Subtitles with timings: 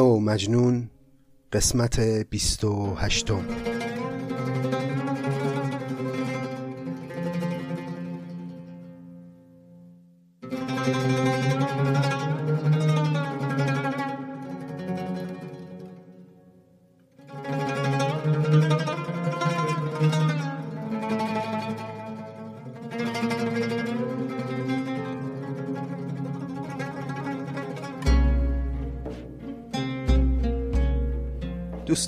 [0.00, 0.90] و مجنون
[1.52, 3.44] قسمت بیست و هشتم.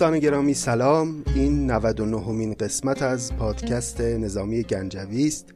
[0.01, 1.25] دوستان گرامی سلام.
[1.35, 5.55] این 99 مین قسمت از پادکست نظامی گنجوی است.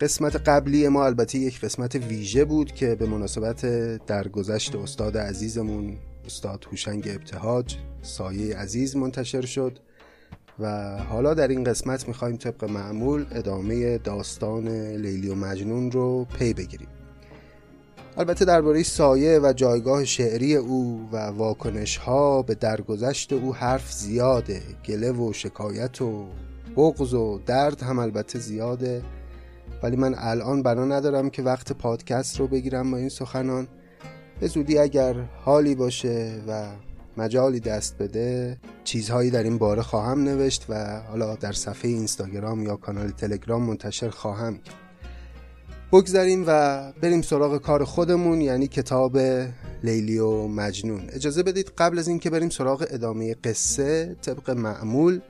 [0.00, 3.66] قسمت قبلی ما البته یک قسمت ویژه بود که به مناسبت
[4.06, 9.78] درگذشت استاد عزیزمون استاد هوشنگ ابتهاج سایه عزیز منتشر شد
[10.58, 16.54] و حالا در این قسمت می‌خوایم طبق معمول ادامه داستان لیلی و مجنون رو پی
[16.54, 16.89] بگیریم.
[18.20, 24.62] البته درباره سایه و جایگاه شعری او و واکنش ها به درگذشت او حرف زیاده
[24.84, 26.26] گله و شکایت و
[26.76, 29.02] بغض و درد هم البته زیاده.
[29.82, 33.68] ولی من الان بنا ندارم که وقت پادکست رو بگیرم با این سخنان.
[34.40, 36.66] به زودی اگر حالی باشه و
[37.16, 42.76] مجالی دست بده چیزهایی در این باره خواهم نوشت و حالا در صفحه اینستاگرام یا
[42.76, 44.79] کانال تلگرام منتشر خواهم کرد.
[45.92, 49.18] بگذاریم و بریم سراغ کار خودمون یعنی کتاب
[49.84, 51.02] لیلی و مجنون.
[51.12, 55.20] اجازه بدید قبل از اینکه بریم سراغ ادامه قصه طبق معمول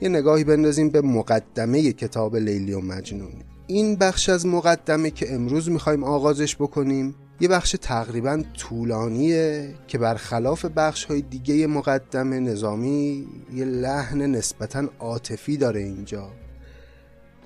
[0.00, 3.32] یه نگاهی بندازیم به مقدمه کتاب لیلی و مجنون.
[3.66, 10.64] این بخش از مقدمه که امروز می‌خوایم آغازش بکنیم یه بخش تقریبا طولانیه که برخلاف
[10.64, 16.30] بخش های دیگه مقدمه نظامی یه لحن نسبتا عاطفی داره اینجا.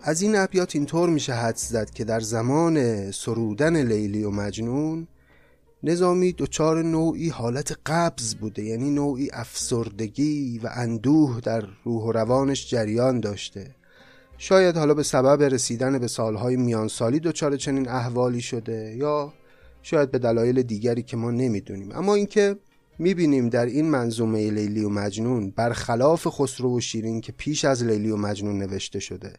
[0.06, 5.08] از این ابیات اینطور میشه حد زد که در زمان سرودن لیلی و مجنون
[5.82, 12.70] نظامی دچار نوعی حالت قبض بوده یعنی نوعی افسردگی و اندوه در روح و روانش
[12.70, 13.74] جریان داشته.
[14.38, 19.32] شاید حالا به سبب رسیدن به سالهای میانسالی دچار چنین احوالی شده یا
[19.82, 21.92] شاید به دلایل دیگری که ما نمی‌دونیم.
[21.92, 22.56] اما اینکه
[22.98, 28.10] می‌بینیم در این منظومه لیلی و مجنون برخلاف خسرو و شیرین که پیش از لیلی
[28.10, 29.32] و مجنون نوشته شده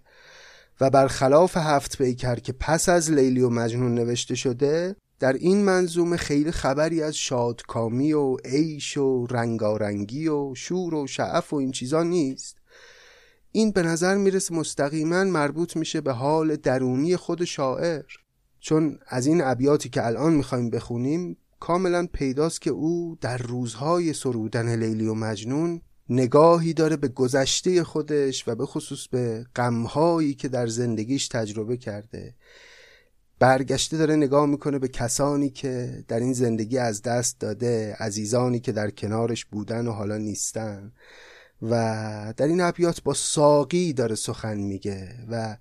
[0.81, 6.17] و برخلاف هفت پیکر که پس از لیلی و مجنون نوشته شده در این منظومه
[6.17, 12.03] خیلی خبری از شادکامی و عیش و رنگارنگی و شور و شعف و این چیزا
[12.03, 12.57] نیست.
[13.51, 18.03] این به نظر می‌رسه مستقیما مربوط میشه به حال درونی خود شاعر.
[18.59, 24.75] چون از این ابیاتی که الان می‌خوایم بخونیم کاملا پیداست که او در روزهای سرودن
[24.75, 30.67] لیلی و مجنون نگاهی داره به گذشته خودش و به خصوص به غمهایی که در
[30.67, 32.35] زندگیش تجربه کرده.
[33.39, 38.71] برگشته داره نگاه می‌کنه به کسانی که در این زندگی از دست داده عزیزانی که
[38.71, 40.91] در کنارش بودن و حالا نیستن.
[41.61, 45.57] و در این ابیات با ساقی داره سخن میگه و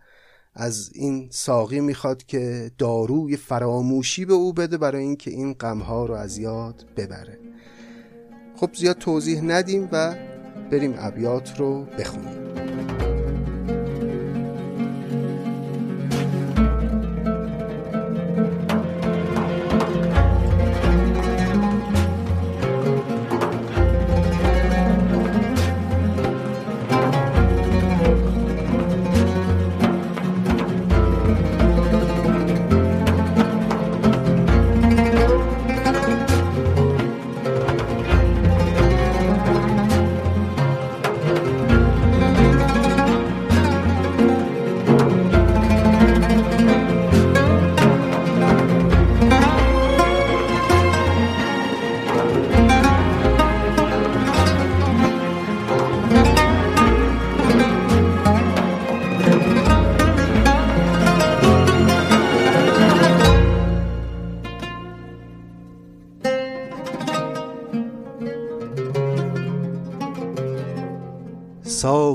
[0.54, 6.14] از این ساقی می‌خواد که داروی فراموشی به او بده برای اینکه این غمها رو
[6.14, 7.38] از یاد ببره.
[8.56, 10.16] خب زیاد توضیح ندیم و
[10.74, 13.13] بریم ابیات رو بخونیم.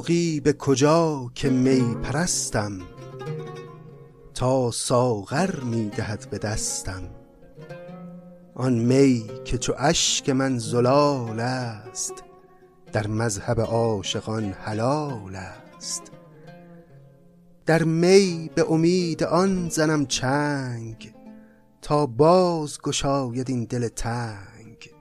[0.10, 2.80] ساقی به کجا که می پرستم
[4.34, 7.10] تا ساغر می دهد به دستم.
[8.56, 12.14] آن می که چو اشک من زلال است
[12.92, 16.12] در مذهب عاشقان حلال است.
[17.66, 21.14] در می به امید آن زنم چنگ
[21.82, 24.92] تا باز گشاید این دل تنگ.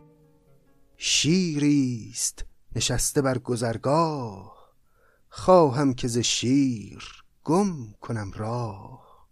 [0.96, 2.44] شیریست
[2.76, 4.57] نشسته بر گذرگاه
[5.38, 7.02] خواهم که ز شیر
[7.44, 9.29] گم کنم راه.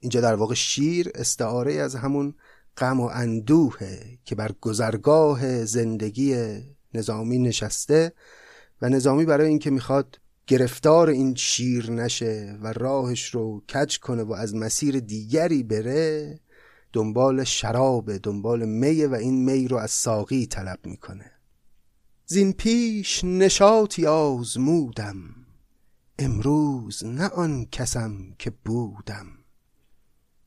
[0.00, 2.34] اینجا در واقع شیر استعاره از همون
[2.76, 6.58] غم و اندوهه که بر گذرگاه زندگی
[6.94, 8.12] نظامی نشسته
[8.82, 14.32] و نظامی برای اینکه می‌خواد گرفتار این شیر نشه و راهش رو کج کنه و
[14.32, 16.40] از مسیر دیگری بره
[16.92, 21.39] دنبال شراب دنبال میه و این می رو از ساقی طلب می‌کنه.
[22.32, 25.18] زین پیش نشاطی آزمودم.
[26.18, 29.26] امروز نه آن کسم که بودم.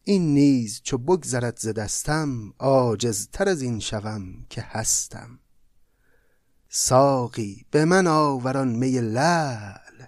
[0.03, 5.39] این نیز چو بگذرد ز دستم عاجزتر از این شوم که هستم.
[6.69, 10.05] ساقی به من آوران می لعل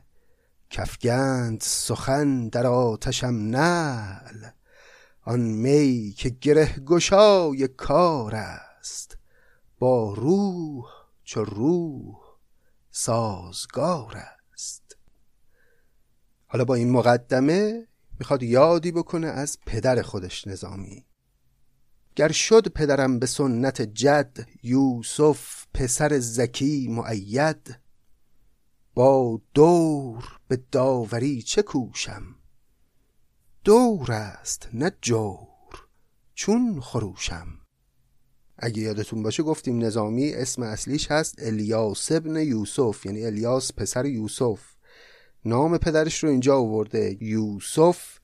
[0.70, 4.46] کفگند سخن در آتشم نعل.
[5.22, 9.18] آن می که گره گشای کار است
[9.80, 12.16] با روح چو روح
[12.92, 14.18] سازگار
[14.54, 14.98] است.
[16.48, 17.88] حالا با این مقدمه
[18.20, 21.06] می‌خواد یادی بکنه از پدر خودش نظامی.
[22.16, 27.80] گر شد پدرم به سنت جد یوسف پسر زکی معید
[28.94, 32.36] با دور به داوری چه کوشم؟
[33.64, 35.88] دور است نه جور
[36.34, 37.65] چون خروشم.
[38.58, 44.60] اگه یادتون باشه گفتیم نظامی اسم اصلیش هست الیاس ابن یوسف یعنی الیاس پسر یوسف.
[45.46, 47.18] نام پدرش رو اینجا آورده.
[47.22, 48.20] یوسف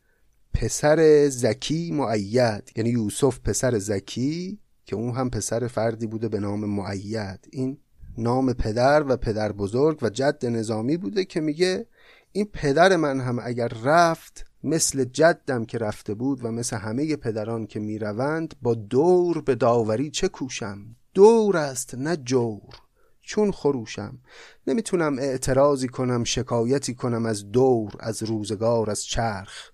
[0.54, 2.72] پسر زکی معید.
[2.76, 7.48] یعنی یوسف پسر زکی که اون هم پسر فردی بوده به نام معید.
[7.52, 7.78] این
[8.18, 11.88] نام پدر و پدر بزرگ و جد نظامی بوده که میگه
[12.32, 17.68] این پدر من هم اگر رفت مثل جدم که رفته بود و مثل همه پدران
[17.68, 22.76] که می‌روند با دور به داوری چه کوشم؟ دور است نه جور.
[23.22, 24.20] چون خروشم.
[24.68, 29.72] نمی‌تونم اعتراضی کنم شکایتی کنم از دور از روزگار از چرخ.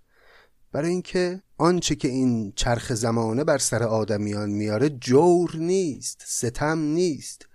[0.71, 7.45] برای اینکه آنچه که این چرخ زمانه بر سر آدمیان میاره جور نیست ستم نیست.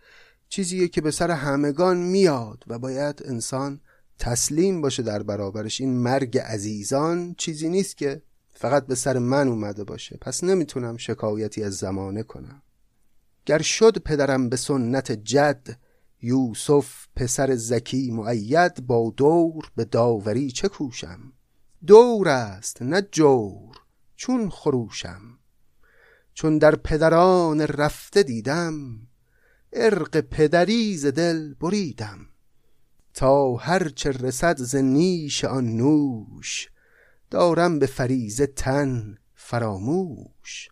[0.48, 3.80] چیزیه که به سر همگان میاد و باید انسان
[4.18, 5.80] تسلیم باشه در برابرش.
[5.80, 8.22] این مرگ عزیزان چیزی نیست که
[8.52, 10.18] فقط به سر من اومده باشه.
[10.20, 12.62] پس نمی‌تونم شکایتی از زمانه کنم.
[13.46, 15.78] گر شد پدرم به سنت جد
[16.22, 21.32] یوسف پسر زکی معید با دور به داوری چه کوشم؟
[21.86, 23.76] دور است نه جور
[24.16, 25.38] چون خروشم.
[26.34, 28.74] چون در پدران رفته دیدم
[29.72, 32.26] ارق پدری ز دل بریدم.
[33.14, 36.68] تا هرچه رسد ز نیش آن نوش.
[37.30, 40.68] دارم به فریز تن فراموش.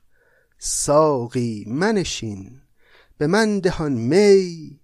[0.58, 2.60] ساقی منشین
[3.18, 4.80] به من دهان می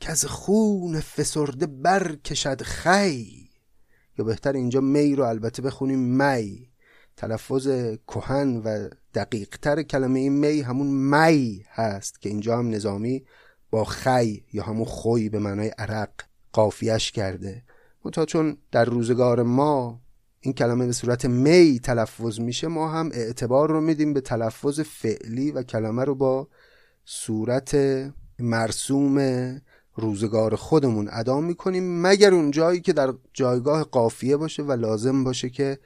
[0.00, 3.48] که از خون فسرده برکشد خی.
[4.18, 6.70] یا بهتر اینجا می رو البته بخونیم می.
[7.16, 7.68] تلفظ
[8.08, 13.24] کهن و دقیق تر کلمه این می همون می هست که اینجا هم نظامی
[13.70, 16.10] با خی یا همون خوی به معنای عرق
[16.52, 17.62] قافیش کرده.
[18.12, 20.00] تا چون در روزگار ما
[20.40, 25.50] این کلمه به صورت می تلفظ میشه ما هم اعتبار رو میدیم به تلفظ فعلی
[25.50, 26.48] و کلمه رو با
[27.04, 27.76] صورت
[28.38, 29.18] مرسوم
[29.94, 35.50] روزگار خودمون ادا می‌کنیم مگر اون جایی که در جایگاه قافیه باشه و لازم باشه
[35.50, 35.78] که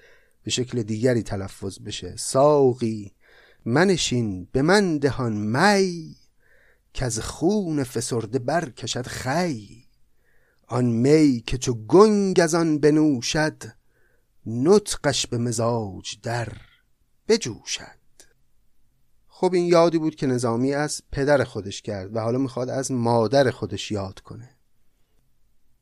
[0.43, 2.17] به شکل دیگری تلفظ بشه.
[2.17, 3.13] ساقی
[3.65, 6.17] منشین به من دهان می
[6.93, 9.84] که از خون فسرده برکشد خی.
[10.75, 13.63] آن می که چو گنگ از آن بنوشد
[14.47, 16.49] نطقش به مزاج در
[17.29, 18.05] بجوشد.
[19.27, 23.51] خب این یادی بود که نظامی از پدر خودش کرد و حالا می‌خواد از مادر
[23.51, 24.51] خودش یاد کنه.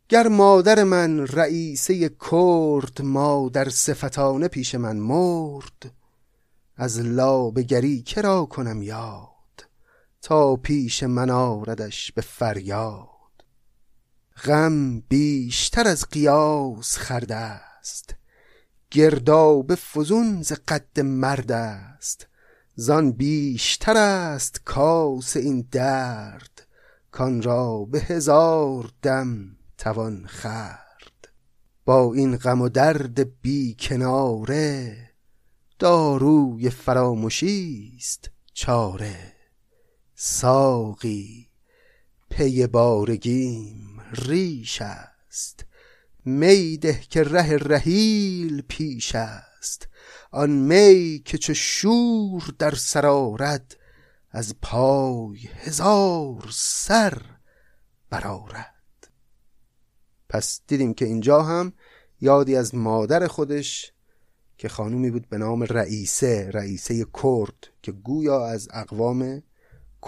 [0.08, 5.94] گر مادر من رئیسه کرد مادر صفتانه پیش من مرد
[6.76, 9.66] از لابگری کرا کنم یاد
[10.22, 13.11] تا پیش من آردش به فریاد.
[14.44, 18.14] غم بیشتر از قیاس خرده است.
[18.90, 22.26] گرداب فزون ز قد مرد است.
[22.74, 26.66] زان بیشتر است کاس این درد.
[27.10, 31.28] کان را به هزار دم توان خرد
[31.84, 34.96] با این غم و درد بی کناره
[35.78, 39.32] داروی فراموشی است چاره.
[40.14, 41.48] ساقی
[42.30, 43.91] پی بارگیم.
[44.12, 45.64] ریش است.
[46.24, 49.88] میده که ره رهیل پیش است.
[50.30, 53.76] آن می که چه شور در سرارد
[54.30, 57.22] از پای هزار سر
[58.10, 59.08] برارد
[60.28, 61.72] پس دیدیم که اینجا هم
[62.20, 63.92] یادی از مادر خودش
[64.58, 69.42] که خانومی بود به نام رئیسه رئیسه کرد که گویا از اقوام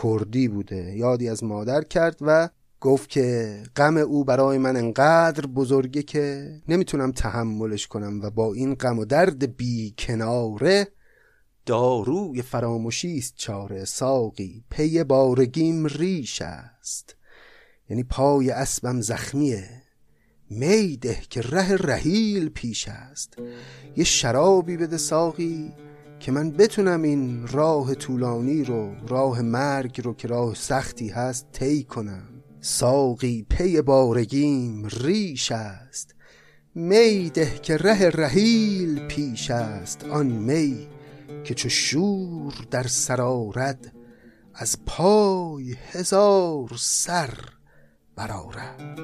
[0.03, 0.97] کردی بوده.
[0.97, 2.49] یادی از مادر کرد و
[2.85, 8.75] گفت که غم او برای من انقدر بزرگه که نمی‌تونم تحملش کنم و با این
[8.75, 10.88] غم و درد بی کناره
[11.67, 17.17] داروی فراموشی است چاره ساقی پی بارگیم ریش است.
[17.91, 19.69] یعنی پای اسبم زخمیه.
[20.50, 23.37] میده که ره رهیل پیش است.
[23.97, 25.73] یه شرابی بده ساقی
[26.21, 31.85] که من بتونم این راه طولانی رو راه مرگ رو که راه سختی هست طی
[31.85, 32.34] کنم.
[32.66, 36.14] ساقی پی بارگیم ریش است.
[36.75, 40.04] میده که ره رهیل پیش است.
[40.04, 40.88] آن می
[41.44, 43.92] که چو شور در سرارد
[44.54, 47.35] از پای هزار سر
[48.16, 49.00] برآرد.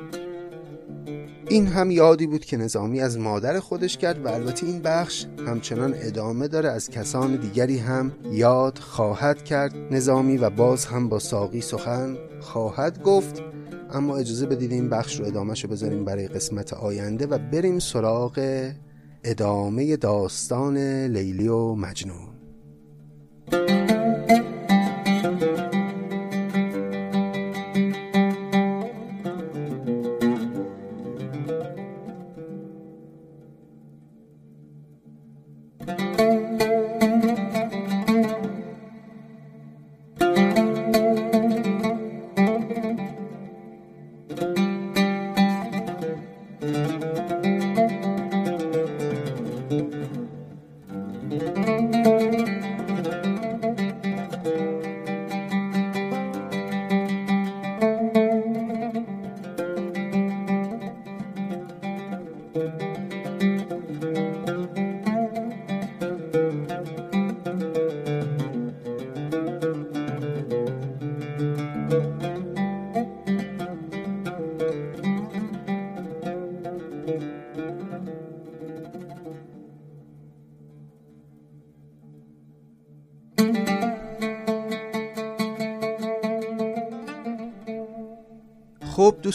[1.50, 5.94] این هم یادی بود که نظامی از مادر خودش کرد و البته این بخش همچنان
[5.96, 9.74] ادامه داره از کسان دیگری هم یاد خواهد کرد.
[9.90, 13.42] نظامی و باز هم با ساقی سخن خواهد گفت.
[13.92, 18.70] اما اجازه بدید این بخش رو ادامهش رو بذاریم برای قسمت آینده و بریم سراغ
[19.24, 22.30] ادامه داستان لیلی و مجنون.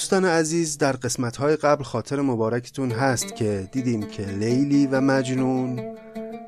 [0.05, 5.95] دوستان عزیز در قسمت های قبل خاطر مبارکتون هست که دیدیم که لیلی و مجنون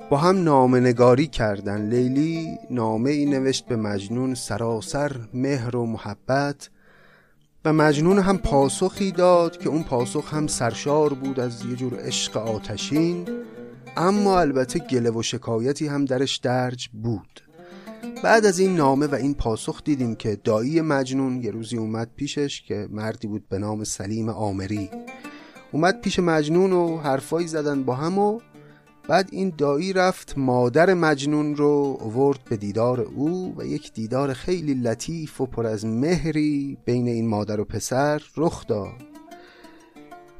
[0.10, 1.90] با هم نامه نگاری کردن.
[1.90, 6.70] لیلی نامه ای نوشت به مجنون سراسر مهر و محبت
[7.66, 12.38] و مجنون هم پاسخی داد که اون پاسخ هم سرشار بود از یه جور عشق
[12.38, 13.30] آتشین
[13.98, 17.47] اما البته گله و شکایتی هم درش درج بود.
[18.24, 22.62] بعد از این نامه و این پاسخ دیدیم که دایی مجنون یه روزی اومد پیشش
[22.62, 24.90] که مردی بود به نام سلیم آمری.
[25.72, 28.40] اومد پیش مجنون و حرفایی زدن با هم و
[29.10, 34.74] بعد این دایی رفت مادر مجنون رو ورد به دیدار او و یک دیدار خیلی
[34.74, 39.07] لطیف و پر از مهری بین این مادر و پسر رخ داد.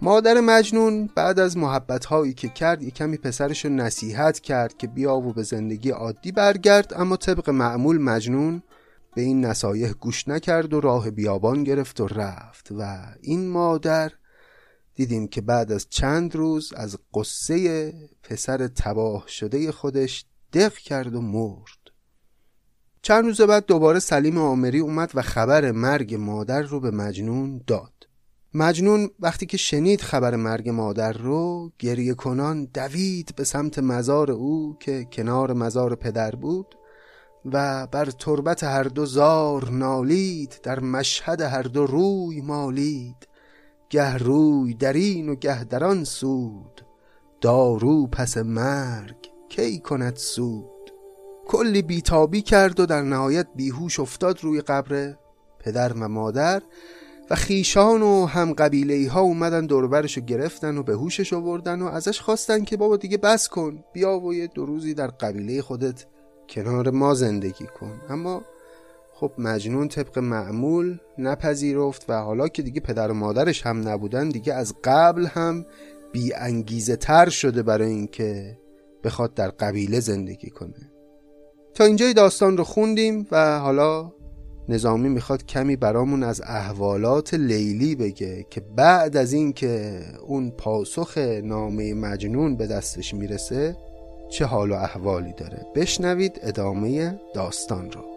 [0.02, 4.88] مادر مجنون بعد از محبت هایی که کرد یک کمی پسرش رو نصیحت کرد که
[4.88, 8.64] بیا و به زندگی عادی برگرد اما طبق معمول مجنون
[9.16, 12.72] به این نصایح گوش نکرد و راه بیابان گرفت و رفت.
[12.72, 14.12] و این مادر
[14.96, 21.22] دیدیم که بعد از چند روز از قصه پسر تباه شده خودش دق کرد و
[21.22, 21.78] مرد.
[23.02, 28.07] چند روز بعد دوباره سلیم آمری اومد و خبر مرگ مادر رو به مجنون داد.
[28.58, 34.78] مجنون وقتی که شنید خبر مرگ مادر رو گریه کنان دوید به سمت مزار او
[34.80, 36.76] که کنار مزار پدر بود
[37.46, 43.28] و بر تربت هر دو زار نالید در مشهد هر دو روی مالید.
[43.90, 46.86] گه روی در این و گه در آن سود
[47.42, 50.92] دارو پس مرگ کی کند سود.
[51.48, 55.16] کلی بیتابی کرد و در نهایت بیهوش افتاد روی قبر
[55.60, 56.62] پدر و مادر
[57.30, 61.86] و خیشان و هم قبیله ها اومدن دوربرش رو گرفتن و به هوشش آوردن و
[61.86, 66.06] ازش خواستن که بابا دیگه بس کن بیا و یه دو روزی در قبیله خودت
[66.50, 68.02] کنار ما زندگی کن.
[68.10, 68.42] اما
[69.14, 74.54] خب مجنون طبق معمول نپذیرفت و حالا که دیگه پدر و مادرش هم نبودن دیگه
[74.54, 75.66] از قبل هم
[76.12, 78.58] بی انگیزه تر شده برای اینکه
[79.04, 80.92] بخواد در قبیله زندگی کنه.
[81.74, 84.12] تا اینجای داستان رو خوندیم و حالا
[84.70, 91.94] نظامی می‌خواد کمی برامون از احوالات لیلی بگه که بعد از اینکه اون پاسخ نامه
[91.94, 93.78] مجنون به دستش می‌رسه
[94.30, 95.66] چه حال و احوالی داره.
[95.76, 98.17] بشنوید ادامه داستان رو.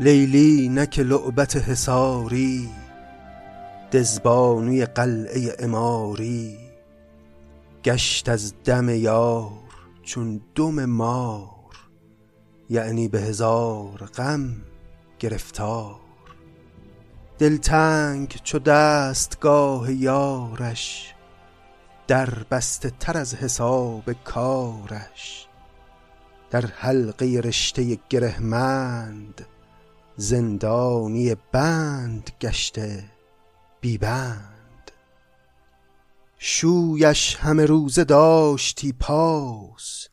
[0.00, 2.68] لیلی نک لعبت حساری
[3.92, 6.58] دزبانوی قلعه اماری
[7.84, 9.52] گشت از دم یار
[10.02, 11.50] چون دم مار
[12.70, 14.56] یعنی به هزار غم
[15.18, 15.96] گرفتار.
[17.38, 21.14] دلتنگ چو دستگاه یارش
[22.06, 25.46] در بسته تر از حساب کارش.
[26.50, 29.46] در حلقه رشته گرهمند
[30.16, 33.04] زندانی بند گشته
[33.80, 34.90] بی بند.
[36.38, 40.08] شویش همه روزه داشتی پاس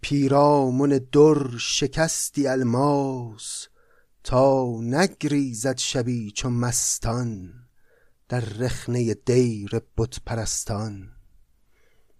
[0.00, 3.66] پیرامون در شکستی الماس.
[4.24, 7.52] تا نگریزد شبی چو مستان
[8.28, 11.08] در رخنه دیر بت پرستان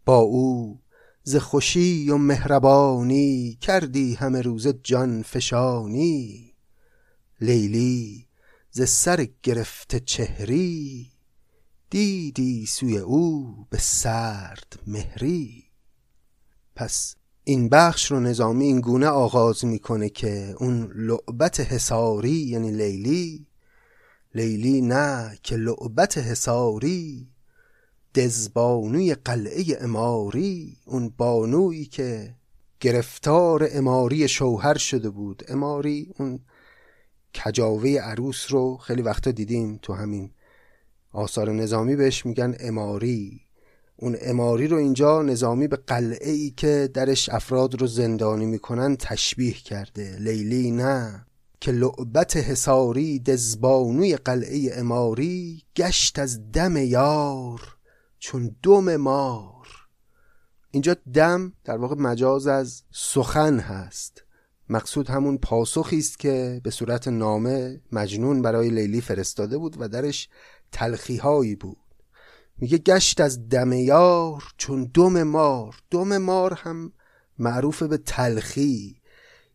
[0.04, 0.80] با او
[1.22, 6.49] ز خوشی و مهربانی کردی همه روزه جان فشانی.
[7.40, 8.26] لیلی
[8.70, 11.06] ز سر گرفته چهری
[11.90, 15.64] دیدی سوی او به سرد مهری.
[16.76, 23.46] پس این بخش رو نظامی این گونه آغاز می‌کنه که اون لعبت حساری یعنی لیلی
[24.34, 27.28] لیلی نه که لعبت حساری
[28.14, 32.34] دزبانوی قلعه اماری اون بانویی که
[32.80, 35.42] گرفتار اماری شوهر شده بود.
[35.48, 36.40] اماری اون
[37.34, 40.30] کجاوه عروس رو خیلی وقتا دیدیم تو همین
[41.12, 43.40] آثار نظامی بهش میگن اماری.
[43.96, 49.52] اون اماری رو اینجا نظامی به قلعه ای که درش افراد رو زندانی می‌کنن تشبیه
[49.52, 50.16] کرده.
[50.18, 51.26] لیلی نه
[51.60, 57.76] که لعبت حساری دزبانوی قلعه اماری گشت از دم یار
[58.18, 59.68] چون دم مار.
[60.70, 64.24] اینجا دم در واقع مجاز از سخن هست.
[64.70, 70.28] مقصود همون پاسخی است که به صورت نامه مجنون برای لیلی فرستاده بود و درش
[70.72, 71.76] تلخیهایی بود.
[72.58, 75.76] میگه گشت از دم یار چون دم مار.
[75.90, 76.92] دم مار هم
[77.38, 79.00] معروف به تلخی.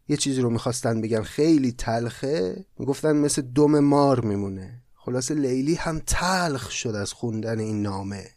[0.08, 4.82] یه چیزی رو می‌خواستن بگن خیلی تلخه می‌گفتن مثل دم مار میمونه.
[4.96, 8.30] خلاصه لیلی هم تلخ شد از خوندن این نامه.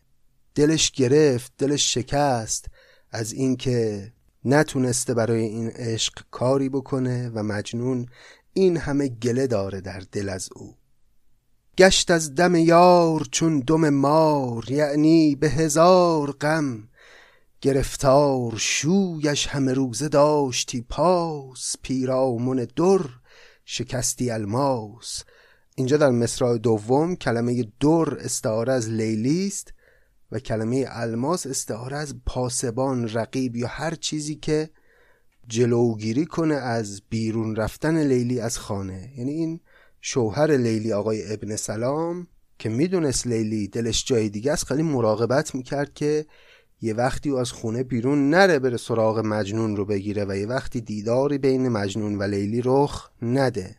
[0.54, 2.66] دلش گرفت دلش شکست
[3.10, 4.12] از اینکه
[4.48, 8.06] نتونسته برای این عشق کاری بکنه و مجنون
[8.52, 10.74] این همه گله داره در دل از او.
[11.78, 16.88] گشت از دم یار چون دم مار یعنی به هزار غم.
[17.60, 23.00] گرفتار شویش همه روزه داشتی پاس پیرامون در
[23.64, 25.22] شکستی الماس.
[25.74, 29.72] اینجا در مصرع دوم کلمه در استعاره از لیلی است.
[30.32, 34.70] و کلمه الماس استعاره از پاسبان رقیب یا هر چیزی که
[35.48, 39.12] جلوگیری کنه از بیرون رفتن لیلی از خانه.
[39.16, 39.60] یعنی این
[40.00, 42.26] شوهر لیلی آقای ابن سلام
[42.58, 46.26] که می‌دونست لیلی دلش جای دیگه است خیلی مراقبت می‌کرد که
[46.80, 51.38] یه وقتی از خونه بیرون نره بره سراغ مجنون رو بگیره و یه وقتی دیداری
[51.38, 53.76] بین مجنون و لیلی رخ نده.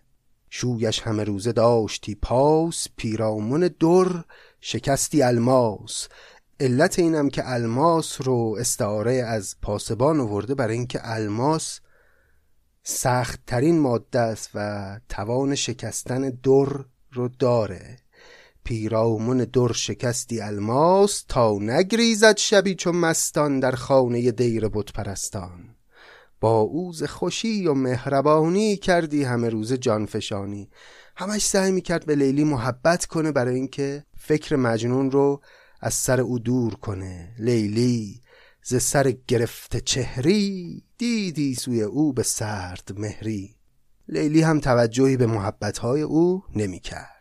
[0.49, 4.23] شویش همه روزه داشتی پاس پیرامون در
[4.61, 6.07] شکستی الماس.
[6.59, 11.79] علت اینم که الماس رو استعاره از پاسبان آورده برای اینکه الماس
[12.83, 17.97] سخت ترین ماده است و توان شکستن در رو داره.
[18.63, 25.75] پیرامون در شکستی الماس تا نگریزد شبی چون مستان در خانه دیر بود پرستان
[26.39, 30.69] با اوز خوشی و مهربانی کردی همه روز جانفشانی.
[31.15, 35.41] همش سعی می‌کرد به لیلی محبت کنه برای اینکه فکر مجنون رو
[35.79, 37.35] از سر او دور کنه.
[37.39, 38.21] لیلی
[38.63, 43.55] ز سر گرفته چهری دیدی سوی او به سرد مهری.
[44.07, 47.19] لیلی هم توجهی به محبتهای او نمی کرد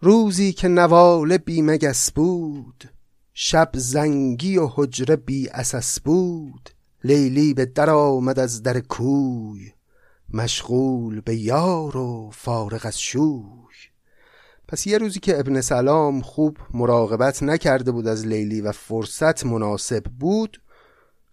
[0.00, 2.90] روزی که نواله بی مگس بود
[3.34, 6.70] شب زنگی و حجره بی اساس بود
[7.04, 9.72] لیلی به در آمد از در کوی
[10.32, 13.93] مشغول به یار و فارغ از شوی.
[14.68, 20.04] پس یه روزی که ابن سلام خوب مراقبت نکرده بود از لیلی و فرصت مناسب
[20.04, 20.60] بود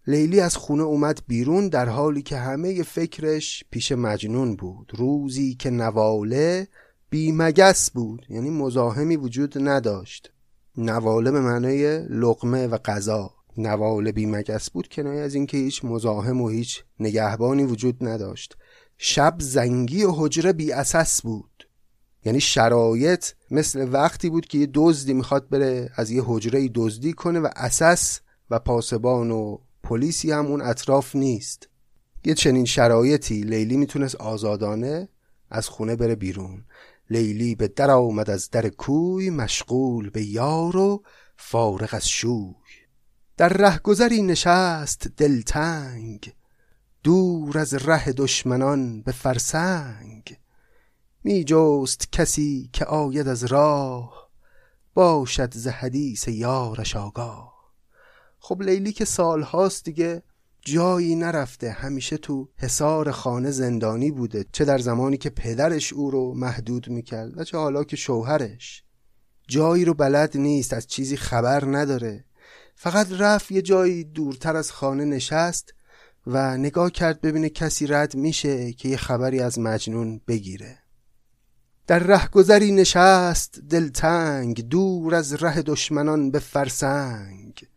[0.08, 4.92] لیلی از خونه اومد بیرون در حالی که همه فکرش پیش مجنون بود.
[4.96, 6.68] روزی که نواله
[7.10, 10.32] بیمگس بود یعنی مزاحمی وجود نداشت.
[10.78, 13.34] نواله به معنای لقمه و غذا.
[13.58, 18.58] نواله بیمگس بود کنایه از اینکه هیچ مزاحم و هیچ نگهبانی وجود نداشت.
[18.98, 21.51] شب زنگی و حجره بی اساس بود.
[22.26, 27.40] یعنی شرایط مثل وقتی بود که یه دزدی می‌خواد بره از یه حجره دزدی کنه
[27.40, 31.68] و اساس و پاسبان و پلیسی هم اون اطراف نیست.
[32.26, 35.10] یه چنین شرایطی لیلی می‌تونست آزادانه
[35.50, 36.66] از خونه بره بیرون.
[37.10, 41.04] لیلی به در آمد از در کوی مشغول به یار و
[41.38, 42.54] فارغ از شوی.
[43.38, 46.34] در رهگذری نشست دلتنگ
[47.04, 50.38] دور از ره دشمنان به فرسنگ.
[51.24, 54.30] می جست کسی که آید از راه
[54.94, 57.54] باشد ز حدیث یارش آگاه.
[58.40, 60.24] خب لیلی که سالهاست دیگه
[60.62, 61.72] جایی نرفته.
[61.72, 64.46] همیشه تو حصار خانه زندانی بوده.
[64.52, 68.84] چه در زمانی که پدرش او رو محدود می‌کرد و چه حالا که شوهرش.
[69.48, 72.26] جایی رو بلد نیست از چیزی خبر نداره.
[72.76, 75.74] فقط رفت یه جایی دورتر از خانه نشست
[76.28, 80.81] و نگاه کرد ببینه کسی رد میشه که یه خبری از مجنون بگیره.
[81.92, 87.68] در رهگذری نشست دلتنگ دور از ره دشمنان به فرسنگ.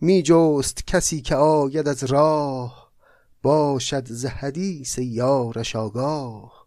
[0.00, 2.92] می جست کسی که آید از راه
[3.42, 6.66] باشد ز حدیث یارش آگاه.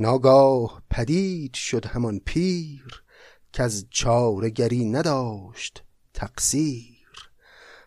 [0.00, 3.02] ناگاه پدید شد همان پیر
[3.52, 5.82] که از چارگری نداشت
[6.14, 7.30] تقصیر.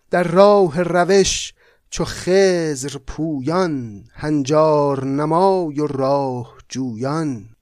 [0.09, 1.53] در راه روش
[1.89, 7.54] چو خزر پویان هنجار نمای و راه جویان.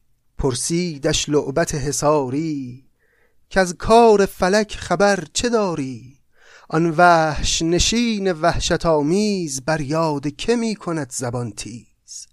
[0.43, 2.85] پرسیدش لعبت حساری
[3.49, 6.19] که از کار فلک خبر چه داری
[6.69, 12.27] آن وحش نشین وحشت آمیز بر یاد که می کند زبان تیز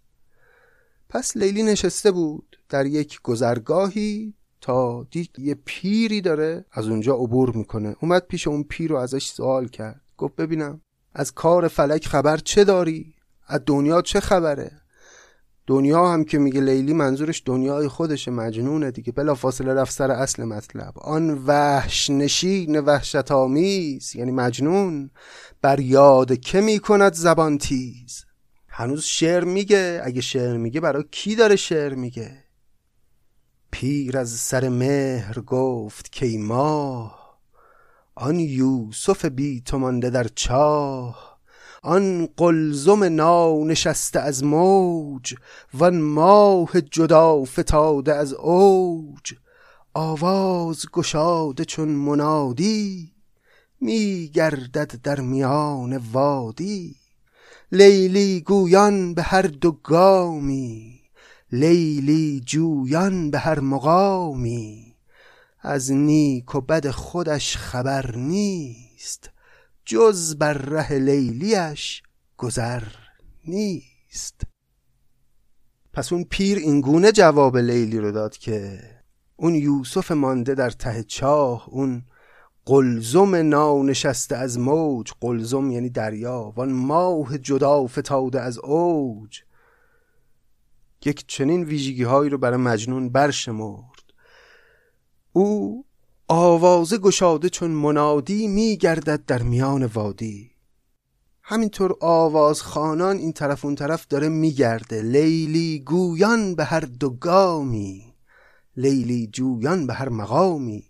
[1.09, 7.57] پس لیلی نشسته بود در یک گذرگاهی تا دید یه پیری داره از اونجا عبور
[7.57, 10.81] می‌کنه اومد پیش اون پیر رو ازش سوال کرد گفت ببینم
[11.14, 13.14] از کار فلک خبر چه داری؟
[13.46, 14.80] از دنیا چه خبره؟
[15.71, 19.13] دنیا هم که میگه لیلی منظورش دنیای خودش مجنونه دیگه.
[19.13, 20.99] بلا فاصله رفت سر اصل مطلب.
[20.99, 25.11] آن وحش نشین وحشت آمیز یعنی مجنون
[25.63, 28.25] بر یاد که می‌کند زبان تیز.
[28.69, 30.01] هنوز شعر میگه.
[30.05, 32.45] اگه شعر میگه برای کی داره شعر میگه؟
[33.71, 37.39] پیر از سر مهر گفت که ماه
[38.15, 41.30] آن یوسف بی تو مانده در چاه.
[41.83, 45.35] آن قلزم نا نشسته از موج
[45.75, 49.35] وان ماه جدا فتاده از اوج.
[49.95, 53.12] آواز گشاده چون منادی
[53.81, 56.97] می گردد در میان وادی.
[57.73, 61.01] لیلی گویان به هر دو گامی
[61.53, 64.97] لیلی جویان به هر مقامی.
[65.61, 69.31] از نیک و بد خودش خبر نیست.
[69.85, 72.03] جز بر ره لیلیش
[72.37, 72.83] گذر
[73.47, 74.43] نیست.
[75.93, 78.81] پس اون پیر اینگونه جواب لیلی رو داد که
[79.37, 82.03] اون یوسف مانده در ته چاه اون
[82.64, 89.43] قلزم نانشسته از موج قلزم یعنی دریا وان ماه جدا فتاده از اوج.
[91.05, 94.12] یک چنین ویژگی هایی رو برای مجنون برشمرد.
[95.33, 95.85] او
[96.33, 100.51] آوازه گشاده چون منادی میگردد در میان وادی.
[101.43, 108.14] همینطور آواز خانان این طرف اون طرف داره میگرده لیلی گویان به هر دو گامی.
[108.77, 110.85] لیلی جویان به هر مقامی.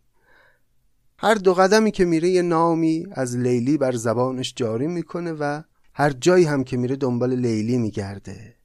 [1.18, 5.62] هر دو قدمی که میره یه نامی از لیلی بر زبانش جاری می‌کنه و
[5.94, 8.56] هر جایی هم که میره دنبال لیلی میگرده.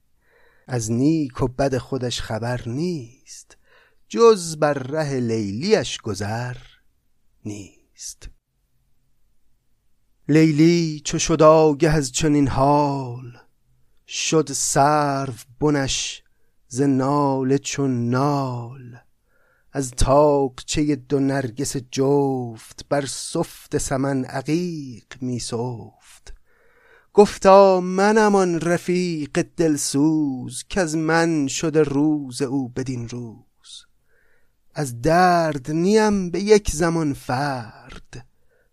[0.66, 3.56] از نیک و بد خودش خبر نیست.
[4.08, 6.56] جز بر ره لیلیش گذر
[7.44, 8.28] نیست.
[10.28, 13.38] لیلی چو شد آگه از چنین حال
[14.08, 16.22] شد سرو بنش
[16.68, 18.96] ز ناله چون نال.
[19.72, 26.34] از تاقچه دو نرگس جفت بر سفت سمن عقیق می سفت.
[27.12, 33.45] گفتا منم آن رفیق دلسوز که از من شده روز او بدین روز.
[34.78, 38.26] از درد نیم به یک زمان فرد.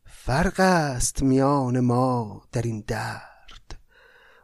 [0.05, 3.79] فرق است میان ما در این درد.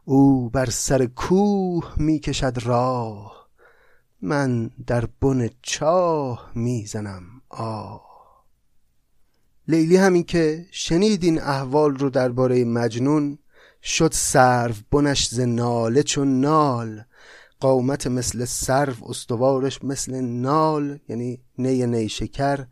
[0.05, 3.49] او بر سر کوه می کشد راه.
[4.21, 8.09] من در بن چاه می‌زنم آه.
[9.67, 13.37] لیلی همین که شنید این احوال رو درباره مجنون
[13.83, 17.03] شد سرو بنش ز ناله چون نال.
[17.59, 22.65] قامت مثل سرو استوارش مثل نال یعنی نی شکر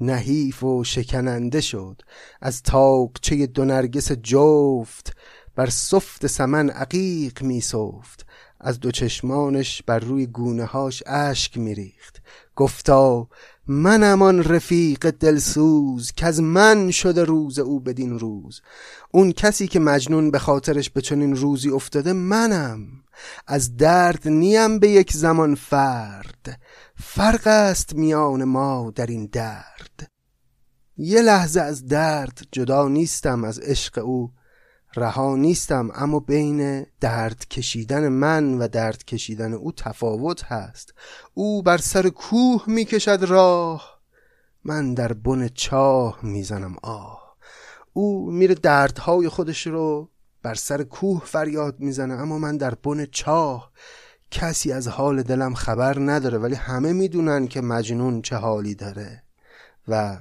[0.00, 2.02] نحیف و شکننده شد.
[2.40, 5.16] از تاقچه دو نرگس جفت
[5.54, 8.26] بر سفت سمن عقیق می سفت.
[8.60, 12.22] از دو چشمانش بر روی گونه هاش اشک می ریخت.
[12.56, 13.28] گفتا
[13.66, 18.60] منم آن رفیق دلسوز که از من شده روز او بدین روز.
[19.12, 22.78] اون کسی که مجنون به خاطرش به چنین روزی افتاده منم.
[23.46, 26.60] از درد نیم به یک زمان فرد.
[26.96, 30.10] فرق است میان ما در این درد.
[30.96, 34.30] یه لحظه از درد جدا نیستم از عشق او.
[34.96, 40.94] رها نیستم اما بین درد کشیدن من و درد کشیدن او تفاوت هست.
[41.34, 44.00] او بر سر کوه می‌کشد راه
[44.64, 47.36] من در بن چاه می‌زنم آه.
[47.92, 50.10] او میره دردهای خودش رو
[50.42, 53.72] بر سر کوه فریاد می‌زنه اما من در بن چاه.
[54.30, 59.22] کسی از حال دلم خبر نداره ولی همه می‌دونن که مجنون چه حالی داره.
[59.88, 60.18] و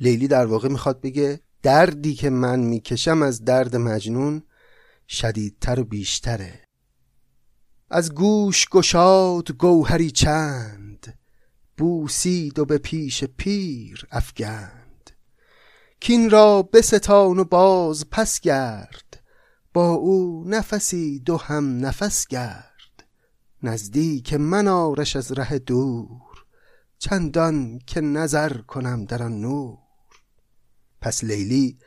[0.00, 4.42] لیلی در واقع می‌خواد بگه دردی که من می‌کشم از درد مجنون
[5.08, 6.60] شدیدتر و بیشتره.
[7.90, 11.18] از گوش گشاد گوهری چند
[11.76, 15.10] بوسید و به پیش پیر افگند.
[16.00, 19.22] کین را بستان و باز پس گرد
[19.72, 22.72] با او نفسی دو هم نفس گرد.
[23.62, 26.44] نزدیک من آرش از ره دور
[26.98, 29.81] چندان که نظر کنم در آن نور.
[31.02, 31.78] پس لیلی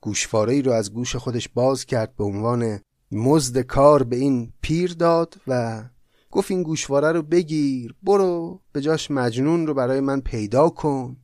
[0.00, 2.80] گوشواره رو از گوش خودش باز کرد به عنوان
[3.12, 5.82] مزد کار به این پیر داد و
[6.30, 11.16] گفت این گوشواره رو بگیر برو به جاش مجنون رو برای من پیدا کن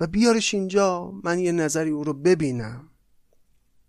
[0.00, 2.88] و بیارش اینجا من یه نظری او رو ببینم.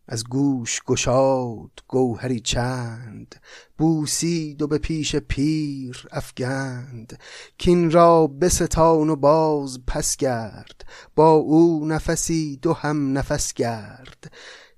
[0.07, 3.35] از گوش گشاد گوهری چند
[3.77, 7.19] بوسید و به پیش پیر افگند.
[7.57, 14.31] کین را بستان و باز پس گرد با او نفسی دو هم نفس گرد.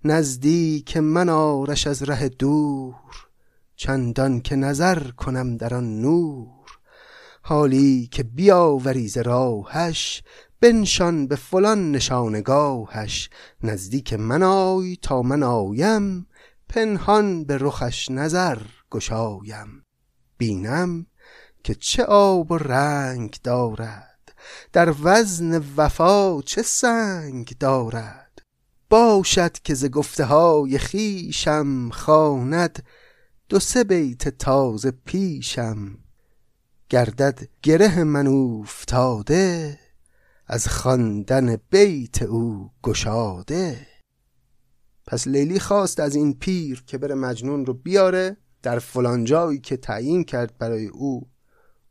[0.04, 2.96] نزدیک من آرش از ره دور
[3.76, 6.48] چندان که نظر کنم در آن نور.
[7.42, 10.24] حالی که بیاوری ز راهش
[10.62, 13.30] بنشان به فلان نشانگاهش
[13.64, 16.28] نزدیک من آی تا من آیم
[16.70, 18.58] پنهان به رخش نظر
[18.92, 19.86] گشایم.
[20.38, 21.06] بینم
[21.64, 24.36] که چه آب و رنگ دارد
[24.74, 28.42] در وزن وفا چه سنگ دارد.
[28.90, 32.84] باشد که ز گفته های خیشم خواند
[33.50, 35.98] دو سه بیت تازه پیشم.
[36.90, 39.80] گردد گره من اوفتاده
[40.52, 43.88] از خواندن بیت او گشاده.
[45.08, 49.78] پس لیلی خواست از این پیر که بره مجنون رو بیاره در فلان جایی که
[49.78, 51.30] تعیین کرد برای او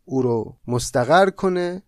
[0.04, 1.82] او رو مستقر کنه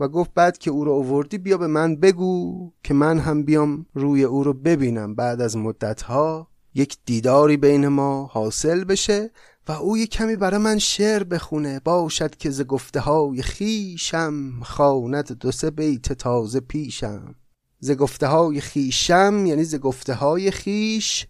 [0.00, 3.86] و گفت بعد که او رو اووردی بیا به من بگو که من هم بیام
[3.94, 5.14] روی او رو ببینم.
[5.14, 9.30] بعد از مدتها یک دیداری بین ما حاصل بشه
[9.68, 11.80] و او یک کمی برای من شعر بخونه.
[11.84, 17.34] باشد که ز گفته های خیشم خواند دو سه بیت تازه پیشم.
[17.78, 21.26] ز گفته های خیشم یعنی ز گفته های خیش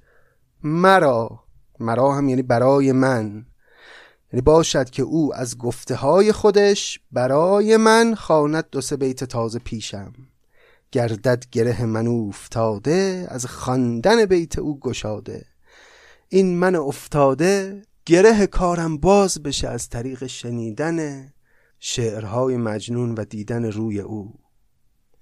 [0.62, 1.44] مرا.
[1.80, 3.46] مرا هم یعنی برای من.
[4.32, 9.58] یعنی باشد که او از گفته های خودش برای من خواند دو سه بیت تازه
[9.58, 10.12] پیشم.
[10.92, 15.44] گردد گره من افتاده از خواندن بیت او گشاده.
[16.28, 21.28] این من افتاده گره کارم باز بشه از طریق شنیدن
[21.78, 24.34] شعرهای مجنون و دیدن روی او.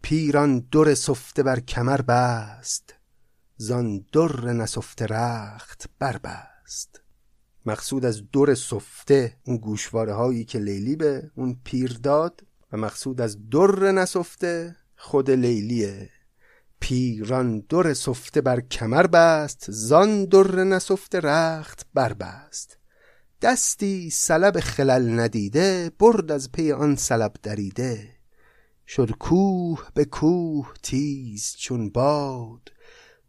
[0.02, 2.94] پیران در سفته بر کمر بست
[3.56, 7.00] زان در نسفته رخت بربست
[7.66, 13.20] مقصود از در سفته اون گوشواره هایی که لیلی به اون پیر داد و مقصود
[13.20, 16.10] از در نسفته خود لیلیه
[16.80, 22.78] پیران در سفته بر کمر بست زان در نسفته رخت بربست
[23.42, 28.08] دستی سلب خلل ندیده برد از پی آن سلب دریده.
[28.86, 32.72] شد کوه به کوه تیز چون باد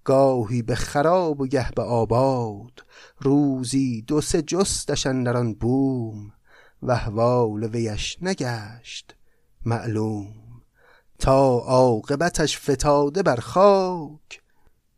[0.04, 2.86] گاهی به خراب و گه به آباد.
[3.20, 6.34] روزی دو سه جستش آن بوم
[6.82, 9.16] و احوال ویش نگشت
[9.66, 10.41] معلوم.
[11.22, 14.42] تا عاقبتش فتاده بر خاک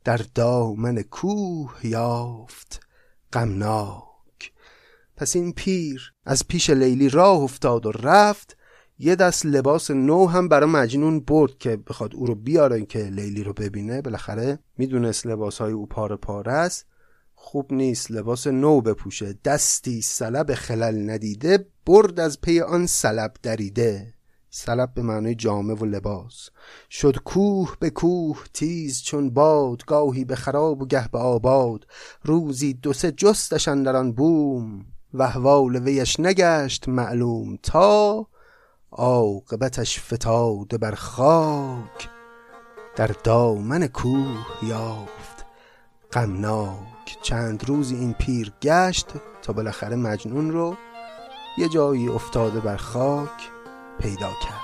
[0.03, 2.79] در دامن کوه یافت
[3.33, 4.51] غمناک.
[5.17, 8.57] پس این پیر از پیش لیلی راه افتاد و رفت
[8.99, 13.43] یه دست لباس نو هم برای مجنون برد که بخواد او رو بیاره که لیلی
[13.43, 14.01] رو ببینه.
[14.01, 16.86] بالاخره می‌دونست لباس های او پاره پاره است.
[17.36, 19.36] خوب نیست لباس نو بپوشه.
[19.45, 24.13] دستی سلب خلل ندیده برد از پی آن سلب دریده.
[24.56, 26.50] سلب به معنای جامه و لباس.
[26.89, 31.88] شد کوه به کوه تیز چون باد گاهی به خراب و گه به آباد.
[32.24, 38.28] روزی دو سه جستشن در آن بوم و احوال ویش نگشت معلوم تا
[38.92, 42.10] عاقبتش فتاده بر خاک.
[42.96, 45.46] در دامن کوه یافت
[46.12, 47.18] غمناک.
[47.22, 49.08] چند روزی این پیر گشت
[49.42, 50.76] تا بالاخره مجنون رو
[51.58, 53.53] یه جایی افتاده بر خاک.
[53.99, 54.63] پیدا کرد.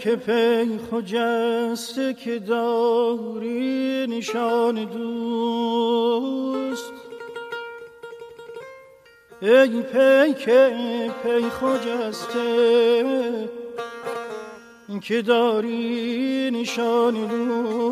[0.00, 6.92] پیک پی خجسته که داری نشان دوست.
[9.42, 10.50] ای پیک
[11.22, 13.04] پی خجسته
[15.02, 17.89] که داری نشان دوست.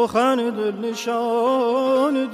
[0.00, 2.26] سخن دل نشان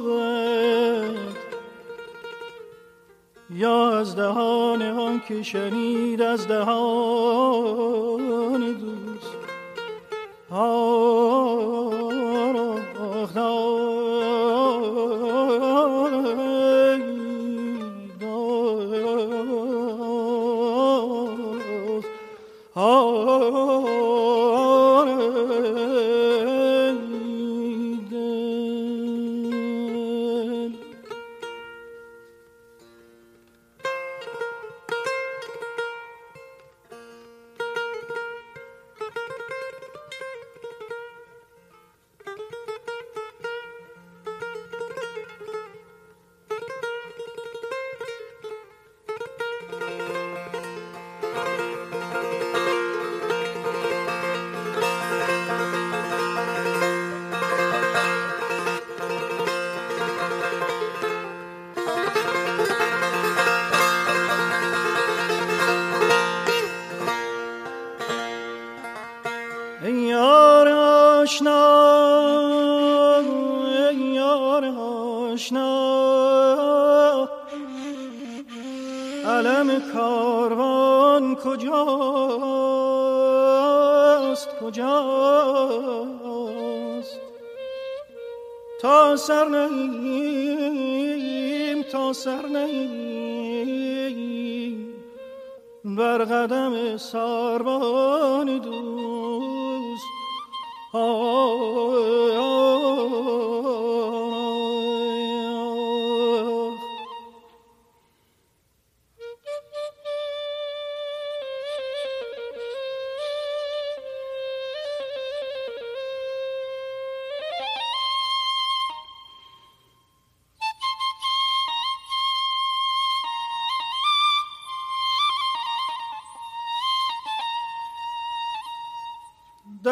[0.00, 1.36] خوش بود.
[3.50, 7.92] یا از دهان آن که شنید از دهان
[8.72, 9.36] دوست.
[10.50, 11.50] آه.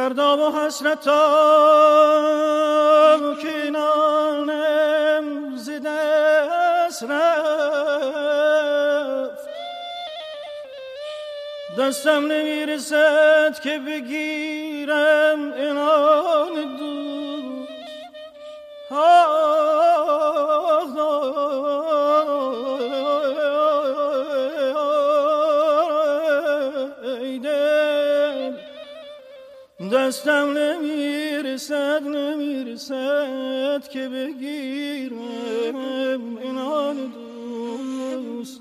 [0.08, 1.04] درداب و حسرت
[3.42, 5.88] که نانم زده
[7.02, 7.78] رفت
[11.78, 16.77] دستم نمی‌رسد که بگیرم اینان
[30.08, 35.16] دستم نمی‌رسد نمی‌رسد که بگیرم.
[36.42, 36.96] اینان
[38.12, 38.60] دوست.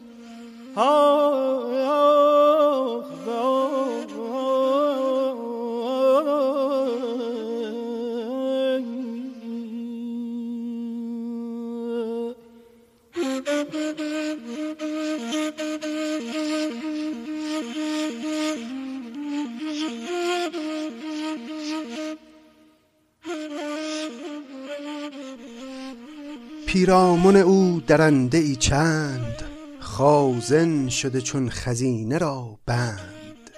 [26.87, 29.43] پیرامون او درنده ای چند
[29.79, 33.49] خازن شده چون خزینه را بند.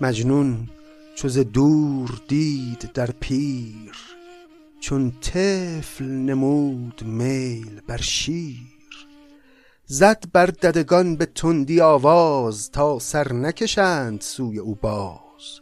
[0.00, 0.68] مجنون
[1.14, 3.92] چو دور دید در پیر
[4.80, 9.06] چون طفل نمود میل بر شیر.
[9.86, 15.60] زد بر ددگان به تندی آواز تا سر نکشند سوی او باز.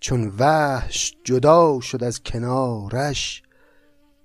[0.00, 3.42] چون وحش جدا شد از کنارش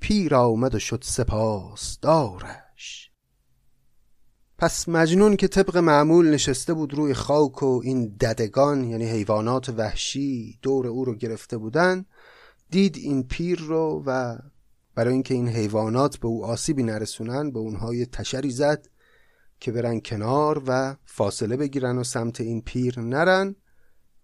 [0.01, 3.11] پیر آمد و شد سپاس دارش
[4.57, 10.59] پس مجنون که طبق معمول نشسته بود روی خاک و این ددگان یعنی حیوانات وحشی
[10.61, 12.05] دور او رو گرفته بودن
[12.69, 14.37] دید این پیر رو و
[14.95, 18.87] برای اینکه این حیوانات به او آسیبی نرسونن به اونها یه تشری زد
[19.59, 23.55] که برن کنار و فاصله بگیرن و سمت این پیر نرن.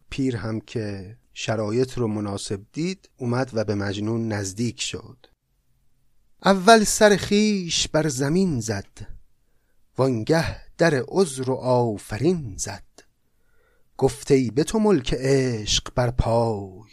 [0.09, 5.17] پیر هم که شرایط رو مناسب دید اومد و به مجنون نزدیک شد.
[6.45, 9.07] اول سر خیش بر زمین زد
[9.97, 12.83] وانگه در عذر و آفرین زد.
[13.97, 16.89] گفته به تو ملک عشق بر پای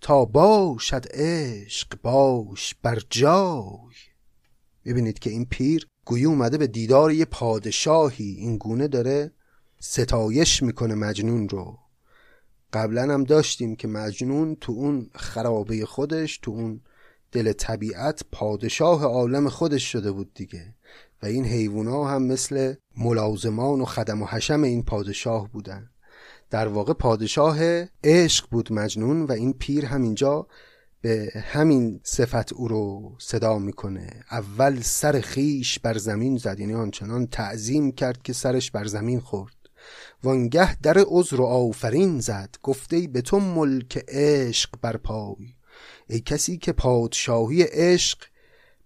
[0.00, 3.94] تا باشد عشق باش بر جای.
[4.84, 9.32] ببینید که این پیر گویی اومده به دیدار یه پادشاهی این گونه داره
[9.80, 11.78] ستایش می‌کنه مجنون رو.
[12.72, 16.80] قبلا هم داشتیم که مجنون تو اون خرابه خودش تو اون
[17.32, 20.74] دل طبیعت پادشاه عالم خودش شده بود دیگه.
[21.22, 25.90] و این حیوونا هم مثل ملازمان و خدم و حشم این پادشاه بودن.
[26.50, 27.58] در واقع پادشاه
[28.04, 30.46] عشق بود مجنون و این پیر همینجا
[31.00, 34.10] به همین صفت او رو صدا می‌کنه.
[34.30, 39.56] اول سر خیش بر زمین زد یعنی آنچنان تعظیم کرد که سرش بر زمین خورد.
[40.24, 45.54] وانگه در عذر و آفرین زد گفته به تو ملک عشق بر پای
[46.10, 48.18] ای کسی که پادشاهی عشق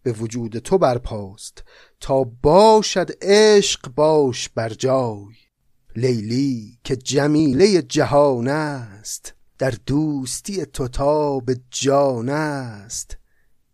[0.02, 1.64] به وجود تو برپاست
[2.00, 5.34] تا باشد عشق باش بر جای.
[5.96, 13.16] لیلی که جمیله جهان است در دوستی تو تا به جان است.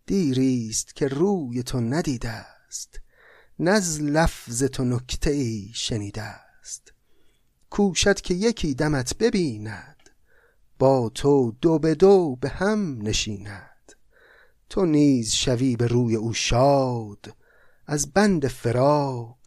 [0.06, 3.00] دیریست که روی تو ندیده است
[3.58, 6.92] نز لفظ تو نکته ای شنیده است.
[7.70, 9.99] کوشد که یکی دمت ببیند
[10.80, 13.92] با تو دو به دو به هم نشیند.
[14.68, 17.34] تو نیز شوی به روی او شاد
[17.86, 19.38] از بند فراق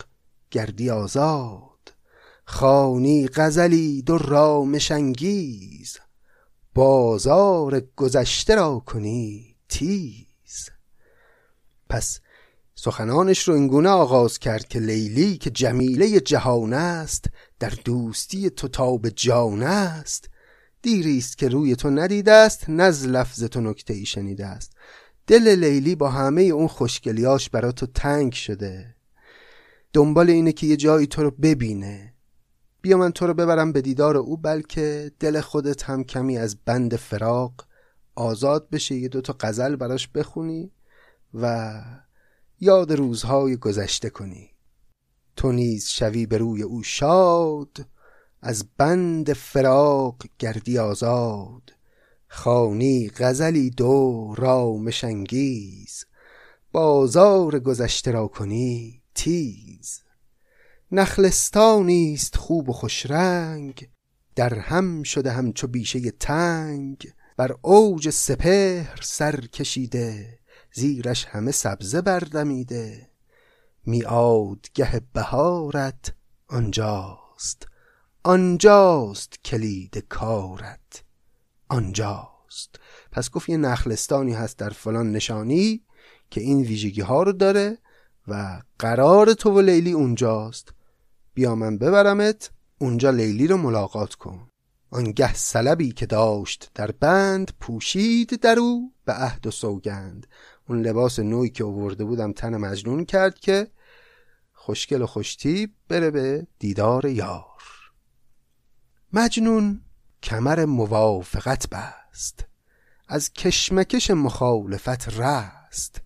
[0.52, 1.94] گردی آزاد.
[2.46, 5.98] خانی غزلی دو رامش انگیز
[6.74, 10.70] بازار گذشته را کنی تیز.
[11.90, 12.20] پس
[12.76, 17.26] سخنانش رو اینگونه آغاز کرد که لیلی که جمیله جهان است
[17.60, 20.30] در دوستی تو تا به جان است
[20.84, 24.72] دیریست که روی تو ندیده است نز لفظ تو نکته ای شنیده است.
[25.28, 28.96] دل لیلی با همه اون خوشگلیاش برا تو تنگ شده.
[29.94, 32.14] دنبال اینه که یه جایی تو رو ببینه.
[32.82, 36.96] بیا من تو رو ببرم به دیدار او بلکه دل خودت هم کمی از بند
[36.96, 37.68] فراق
[38.16, 40.72] آزاد بشه یه دوتا غزل براش بخونی
[41.34, 41.74] و
[42.60, 44.50] یاد روزهای گذشته کنی.
[45.36, 47.86] تو نیز شوی به روی او شاد
[48.46, 51.74] از بند فراق گردی آزاد.
[52.28, 56.06] خانی غزلی دو رامشنگیز
[56.72, 60.02] بازار گذشته را کنی تیز.
[60.92, 63.90] نخلستانیست خوب و خوشرنگ
[64.36, 67.14] در هم شده همچو بیشه تنگ.
[67.38, 70.40] بر اوج سپهر سر کشیده.
[70.74, 73.10] زیرش همه سبزه بردمیده.
[73.86, 76.14] میعاد گه بهارت
[76.48, 77.73] آنجاست.
[78.26, 81.04] آنجاست کلید کارت.
[81.70, 82.80] آنجاست.
[83.12, 85.84] پس گفت یه نخلستانی هست در فلان نشانی
[86.30, 87.78] که این ویژگی ها رو داره
[88.28, 90.74] و قرار تو و لیلی اونجاست.
[91.34, 94.50] بیا من ببرمت اونجا لیلی رو ملاقات کن.
[94.90, 100.28] آنگه سلبی که داشت در بند پوشید در او به عهد و سوگند.
[100.70, 103.68] اون لباس نوعی که آورده بودم تن مجنون کرد که
[104.54, 107.53] خوشگل و خوشتیب بره به دیدار یار.
[109.16, 109.82] مجنون
[110.24, 112.46] کمر موافقت بست.
[113.08, 116.02] از کشمکش مخالفت رست.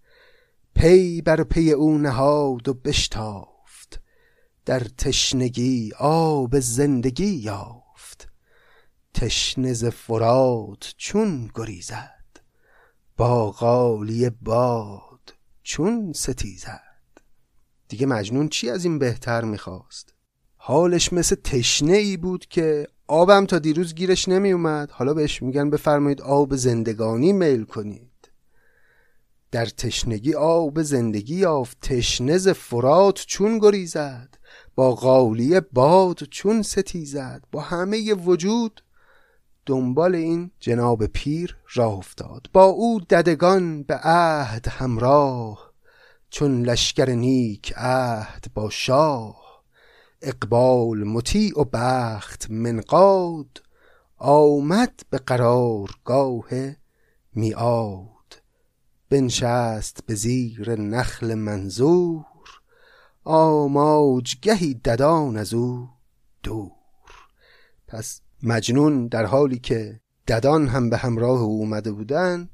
[0.75, 4.01] پی بر پی او نهاد و بشتافت.
[4.65, 8.29] در تشنگی آب زندگی یافت.
[9.13, 12.39] تشنه ز فرات چون گریزد.
[13.17, 15.33] با غالی باد
[15.63, 16.81] چون ستیزد.
[17.87, 20.13] دیگه مجنون چی از این بهتر می‌خواست؟
[20.57, 25.69] حالش مثل تشنه ای بود که آبم تا دیروز گیرش نمی اومد حالا بهش میگن
[25.69, 28.31] بفرمایید آب زندگانی میل کنید.
[29.51, 31.77] در تشنگی آب زندگی یافت.
[31.81, 34.29] تشنه فرات چون گریزد.
[34.75, 37.43] با قالی باد چون ستیزد.
[37.51, 38.83] با همه وجود
[39.65, 42.47] دنبال این جناب پیر راه افتاد.
[42.53, 45.73] با او ددگان به عهد همراه.
[46.29, 49.46] چون لشکر نیک عهد با شاه.
[50.21, 53.63] اقبال مطیع و بخت منقاد
[54.17, 56.45] آمد به قرارگاه
[57.35, 58.41] میاد
[59.09, 62.25] بنشست به زیر نخل منظور
[63.23, 65.89] آماج گهی ددان از او
[66.43, 66.71] دور.
[67.87, 72.49] پس مجنون در حالی که ددان هم به همراه او اومده بودن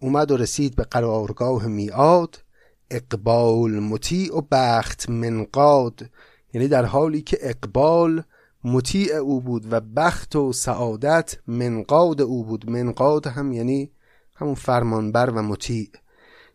[0.00, 2.44] اومد و رسید به قرارگاه میاد
[2.90, 6.10] اقبال مطیع و بخت منقاد
[6.52, 8.22] یعنی در حالی که اقبال
[8.64, 12.70] مطیع او بود و بخت و سعادت منقاد او بود.
[12.70, 13.90] منقاد هم یعنی
[14.36, 15.90] همون فرمانبر و مطیع.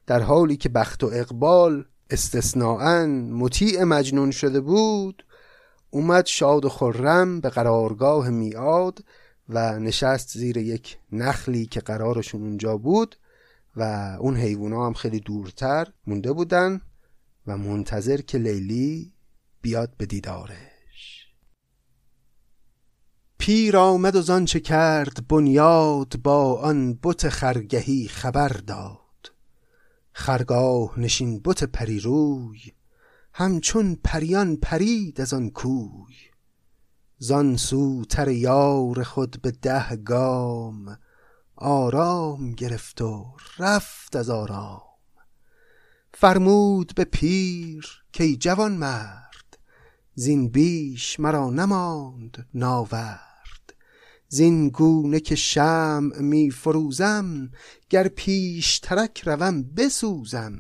[0.08, 5.26] در حالی که بخت و اقبال استثناعا مطیع مجنون شده بود
[5.90, 9.04] اومد شاد و خرم به قرارگاه میاد
[9.50, 13.16] و نشست زیر یک نخلی که قرارشون اونجا بود
[13.76, 13.84] و
[14.20, 16.82] اون حیوونا هم خیلی دورتر مونده بودن
[17.48, 19.15] و منتظر که لیلی
[19.66, 21.28] بیاد به دیدارش.
[23.38, 29.32] پیر آمد و زانچه کرد بنیاد با آن بت خرگهی خبر داد.
[30.14, 32.60] خرگاه نشین بت پریروی
[33.34, 36.16] همچون پریان پرید از آن کوی.
[37.18, 40.98] زان سو تر یار خود به ده گام
[41.56, 44.82] آرام گرفت و رفت از آرام.
[46.14, 49.25] فرمود به پیر کی جوان مرد
[50.18, 53.74] زین بیش مرا نماند ناورد.
[54.28, 57.52] زین گونه که شمع می فروزم
[57.90, 60.60] گر پیش ترک روم بسوزم.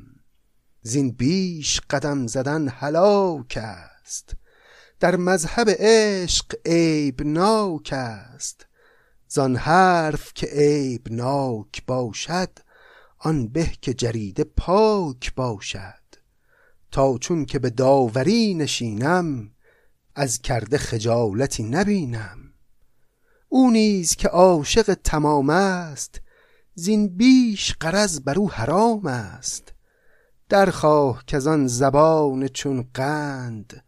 [0.81, 4.35] زین بیش قدم زدن هلاک است.
[4.99, 8.65] در مذهب عشق عیب ناک است.
[9.27, 12.59] زان حرف که عیب ناک باشد
[13.19, 16.04] آن به که جریده پاک باشد.
[16.95, 19.51] تا چون که به داوری نشینم
[20.15, 22.37] از کرده خجالتی نبینم.
[23.49, 26.21] او نیز که عاشق تمام است
[26.75, 29.73] زین بیش قرض بر او حرام است.
[30.49, 33.83] درخواه که آن زبان چون قند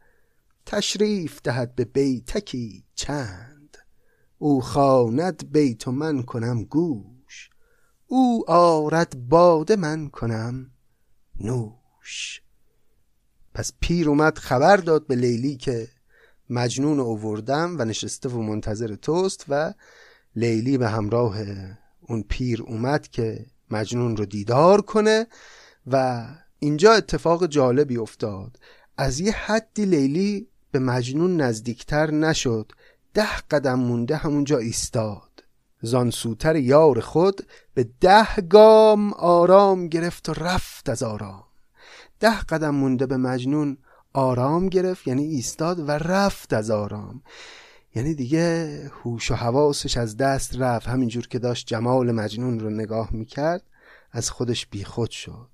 [0.66, 3.78] تشریف دهد به بیتکی چند.
[4.38, 7.50] او خواند بیت و من کنم گوش
[8.08, 10.72] او آرد باده من کنم
[11.40, 12.42] نوش.
[13.58, 15.88] پس پیر اومد خبر داد به لیلی که
[16.50, 19.74] مجنون اووردم و نشسته و منتظر توست و
[20.36, 21.38] لیلی به همراه
[22.02, 25.28] اون پیر اومد که مجنون رو دیدار کنه
[25.88, 26.26] و
[26.60, 28.60] اینجا اتفاق جالبی افتاد.
[28.98, 32.72] از یه حدی لیلی به مجنون نزدیکتر نشد.
[33.14, 35.44] ده قدم مونده همونجا ایستاد.
[35.82, 41.47] زانسوتر یار خود به ده گام آرام گرفت و رفت از آرام.
[42.20, 43.78] ده قدم مونده به مجنون
[44.14, 47.22] آرام گرفت یعنی ایستاد و رفت از آرام.
[47.96, 50.88] یعنی دیگه هوش و حواسش از دست رفت.
[50.88, 53.64] همینجور که داشت جمال مجنون رو نگاه می‌کرد
[54.12, 55.48] از خودش بیخود شد.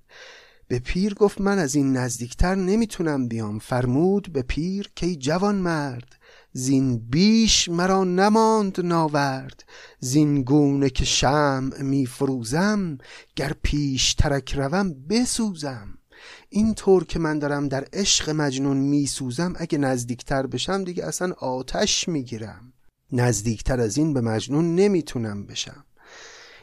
[0.68, 3.58] به پیر گفت من از این نزدیکتر نمی‌تونم بیام.
[3.58, 6.16] فرمود به پیر که جوان مرد
[6.52, 9.64] زین بیش مرا نماند ناورد.
[10.00, 12.98] زین گونه که شمع می فروزم
[13.36, 15.98] گر پیش ترک روم بسوزم.
[16.48, 22.08] این طور که من دارم در عشق مجنون میسوزم اگه نزدیکتر بشم دیگه اصلا آتش
[22.08, 22.72] می‌گیرم.
[23.12, 25.84] نزدیکتر از این به مجنون نمی‌تونم بشم.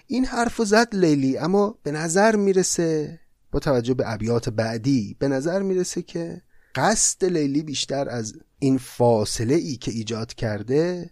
[0.07, 3.19] این حرف زد لیلی اما به نظر می‌رسه
[3.51, 6.41] با توجه به ابیات بعدی به نظر می‌رسه که
[6.75, 11.11] قصد لیلی بیشتر از این فاصله ای که ایجاد کرده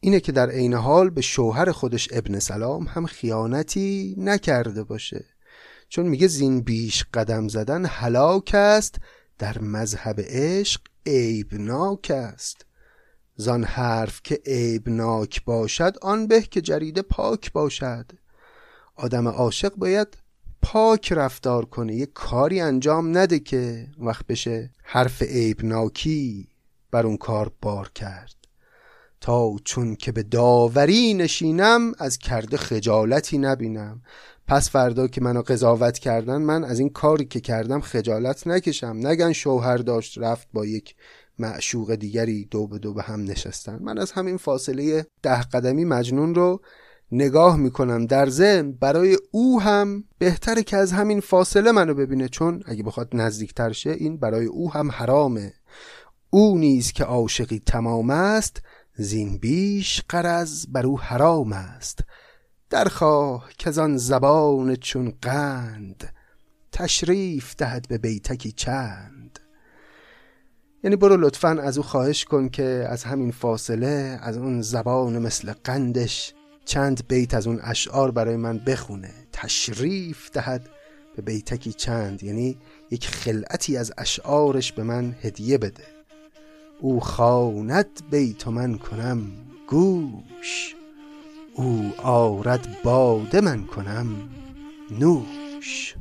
[0.00, 5.24] اینه که در عین حال به شوهر خودش ابن سلام هم خیانتی نکرده باشه.
[5.88, 8.96] چون میگه زین بیش قدم زدن هلاک است
[9.38, 12.66] در مذهب عشق عیبناک است.
[13.36, 18.06] زان حرف که عیبناک باشد آن به که جریده پاک باشد.
[18.96, 20.08] آدم عاشق باید
[20.62, 26.48] پاک رفتار کنه یه کاری انجام نده که وقت بشه حرف عیبناکی
[26.90, 28.34] بر اون کار بار کرد.
[29.20, 34.02] تا چون که به داوری نشینم از کرده خجالتی نبینم.
[34.48, 38.96] پس فردا که منو قضاوت کردن من از این کاری که کردم خجالت نکشم.
[39.00, 40.94] نگن شوهر داشت رفت با یک
[41.38, 43.78] معشوق دیگری دو به دو به هم نشستن.
[43.82, 46.60] من از همین فاصله ده قدمی مجنون رو
[47.12, 48.06] نگاه می‌کنم.
[48.06, 53.08] در ذهن برای او هم بهتره که از همین فاصله منو ببینه چون اگه بخواد
[53.12, 55.52] نزدیکتر شه این برای او هم حرامه.
[56.30, 58.62] او نیز که عاشقی تمام است
[58.94, 62.00] زین بیش قرض بر او حرام است.
[62.70, 66.12] درخواه که آن زبان چون قند
[66.72, 69.38] تشریف دهد به بیتکی چند.
[70.84, 75.52] یعنی برو لطفا از او خواهش کن که از همین فاصله از اون زبان مثل
[75.64, 79.10] قندش چند بیت از اون اشعار برای من بخونه.
[79.32, 80.68] تشریف دهد
[81.16, 82.22] به بیتکی چند.
[82.22, 82.58] یعنی
[82.90, 85.84] یک خلعتی از اشعارش به من هدیه بده.
[86.80, 89.22] او خواند بیت من کنم
[89.68, 90.76] گوش.
[91.58, 94.06] او آرد باده من کنم
[94.90, 95.94] نوش.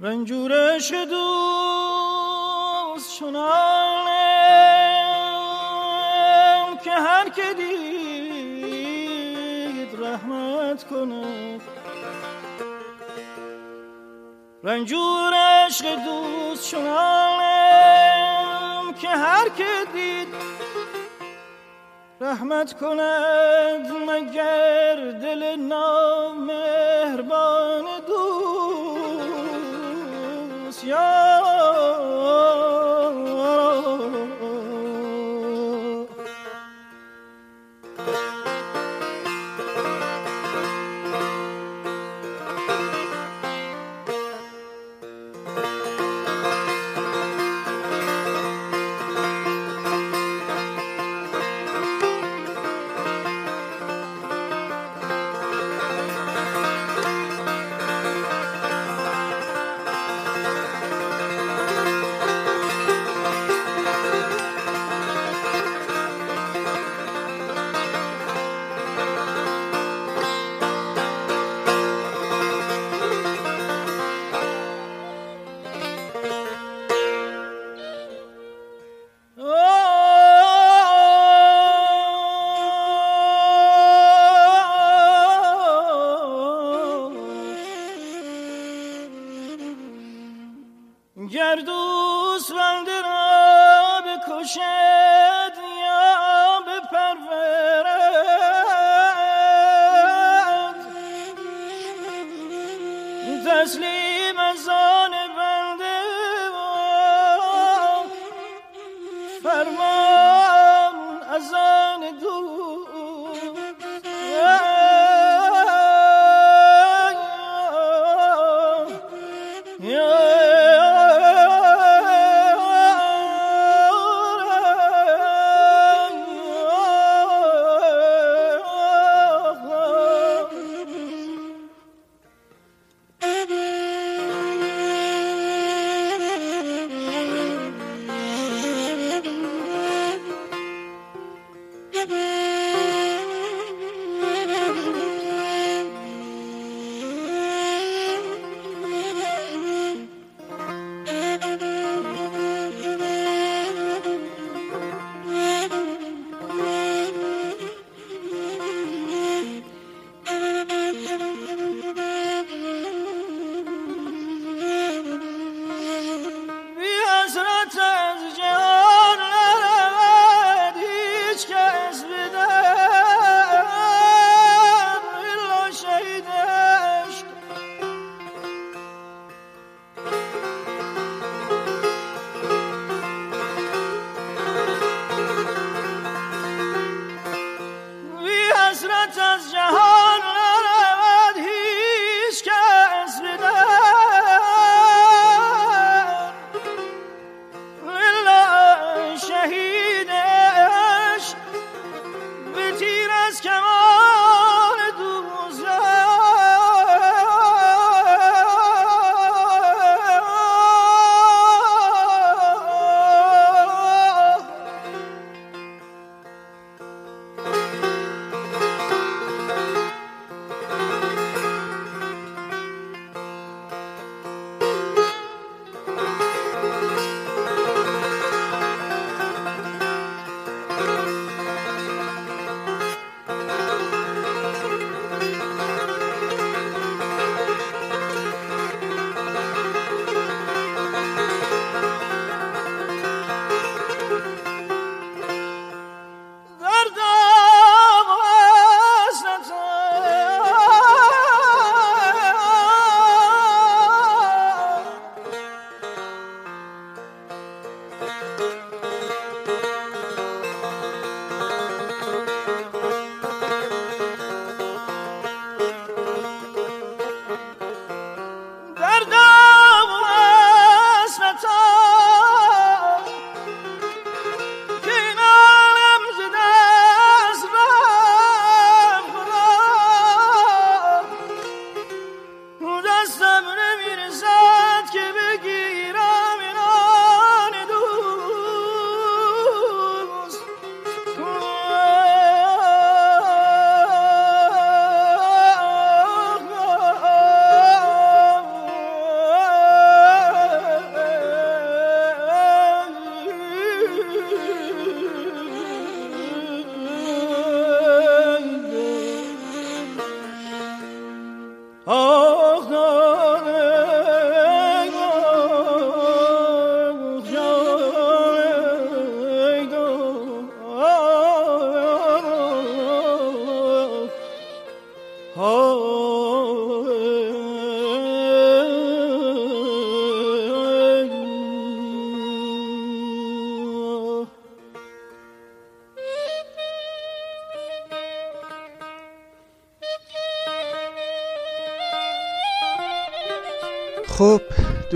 [0.00, 1.20] رنجورش دوست
[3.18, 3.46] چنانم
[6.84, 8.30] که هر که دید
[10.04, 11.69] رحمت کند
[14.64, 16.94] رنجور عشق دوست چنانم
[19.00, 20.28] که هر که دید
[22.20, 26.64] رحمت کند مگر دل نامهربان
[28.06, 28.50] دوست.
[30.84, 31.49] یا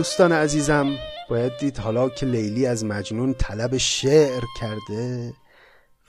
[0.05, 0.96] دوستان عزیزم
[1.30, 5.32] باید دید حالا که لیلی از مجنون طلب شعر کرده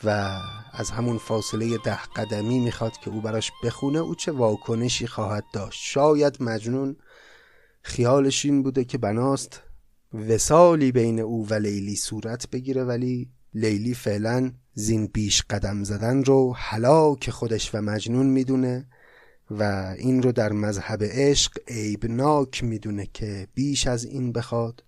[0.03, 0.39] و
[0.73, 5.81] از همون فاصله ده قدمی می‌خواد که او براش بخونه او چه واکنشی خواهد داشت؟
[5.83, 6.95] شاید مجنون
[7.81, 9.61] خیالش این بوده که بناست
[10.29, 16.55] وسالی بین او و لیلی صورت بگیره ولی لیلی فعلا زین بیش قدم زدن رو
[17.21, 18.87] که خودش و مجنون می‌دونه.
[19.51, 19.63] و
[19.97, 24.83] این رو در مذهب عشق عیبناک می‌دونه که بیش از این بخواد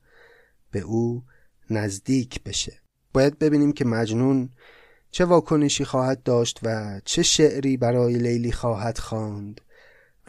[0.72, 1.24] به او
[1.70, 2.82] نزدیک بشه.
[3.14, 4.50] باید ببینیم که مجنون
[5.12, 9.62] چه واکنشی خواهد داشت و چه شعری برای لیلی خواهد خواند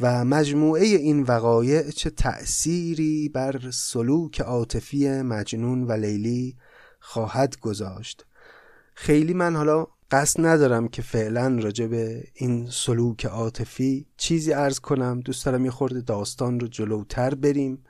[0.00, 6.56] و مجموعه این وقایع چه تأثیری بر سلوک عاطفی مجنون و لیلی
[7.00, 8.26] خواهد گذاشت.
[8.94, 15.20] خیلی من حالا قصد ندارم که فعلا راجع به این سلوک عاطفی چیزی ارز کنم.
[15.20, 17.84] دوست دارم یه خورده داستان رو جلوتر بریم.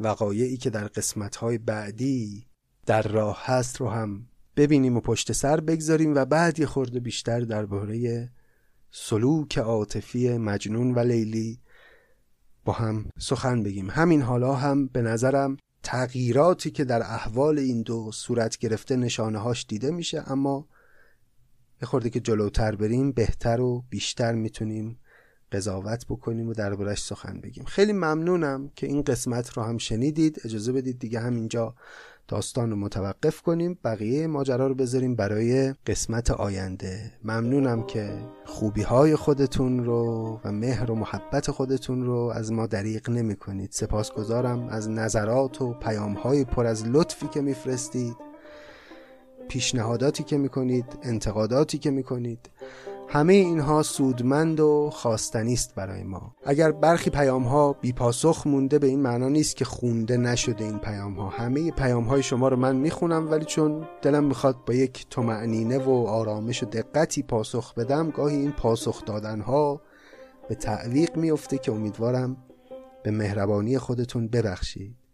[0.00, 2.46] وقایعی که در قسمتهای بعدی
[2.86, 4.26] در راه هست رو هم
[4.56, 8.28] ببینیم و پشت سر بگذاریم و بعد یه خورده بیشتر درباره
[8.90, 11.60] سلوک عاطفی مجنون و لیلی
[12.64, 13.90] با هم سخن بگیم.
[13.90, 19.66] همین حالا هم به نظرم تغییراتی که در احوال این دو صورت گرفته نشانه هاش
[19.68, 20.68] دیده میشه اما
[21.82, 24.98] یه خورده که جلوتر بریم بهتر و بیشتر می‌تونیم
[25.52, 27.64] قضاوت بکنیم و دربارش سخن بگیم.
[27.64, 30.40] خیلی ممنونم که این قسمت رو هم شنیدید.
[30.44, 31.74] اجازه بدید دیگه همینجا
[32.28, 33.78] داستان رو متوقف کنیم.
[33.84, 37.12] بقیه ماجرا رو بذاریم برای قسمت آینده.
[37.24, 43.10] ممنونم که خوبی های خودتون رو و مهر و محبت خودتون رو از ما دریغ
[43.10, 48.16] نمی کنید سپاسگزارم از نظرات و پیام های پر از لطفی که میفرستید.
[49.48, 52.50] پیشنهاداتی که می‌کنید انتقاداتی که می‌کنید
[53.08, 56.34] همه اینها سودمند و خواستنی است برای ما.
[56.44, 60.78] اگر برخی پیام ها بی پاسخ مونده به این معنا نیست که خونده نشده این
[60.78, 65.06] پیام ها همه پیام های شما رو من می‌خونم ولی چون دلم می‌خواد با یک
[65.10, 69.80] تمعنینه و آرامش و دقتی پاسخ بدم گاهی این پاسخ دادن ها
[70.48, 72.36] به تعویق میفته که امیدوارم
[73.02, 75.05] به مهربانی خودتون ببخشید.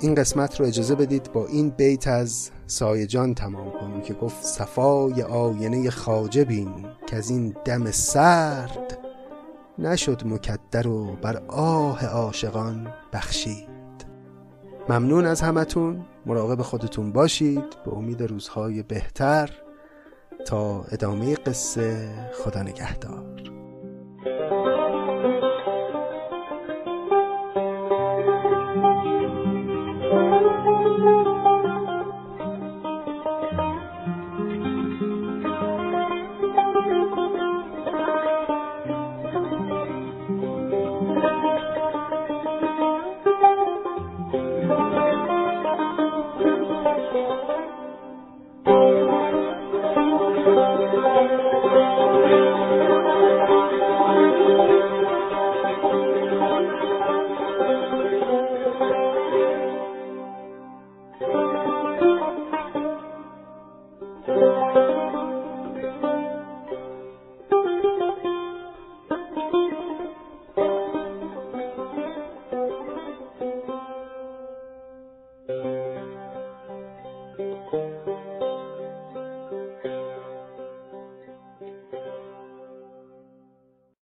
[0.00, 5.22] این قسمت رو اجازه بدید با این بیت از سایجان تمام کنیم که گفت صفای
[5.22, 8.98] آینه خاجه بین که از این دم سرد
[9.78, 13.68] نشد مکدر و بر آه عاشقان بخشید.
[14.88, 16.04] ممنون از همتون.
[16.26, 17.64] مراقب خودتون باشید.
[17.84, 19.50] به امید روزهای بهتر.
[20.46, 22.08] تا ادامه قصه
[22.44, 23.35] خدا نگهدار.